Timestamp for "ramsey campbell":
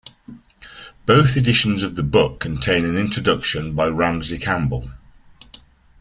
3.85-4.89